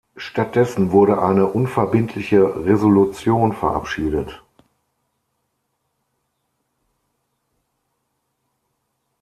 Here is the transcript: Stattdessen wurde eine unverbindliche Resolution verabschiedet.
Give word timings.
Stattdessen 0.17 0.91
wurde 0.91 1.21
eine 1.21 1.45
unverbindliche 1.45 2.65
Resolution 2.65 3.53
verabschiedet. 3.53 4.41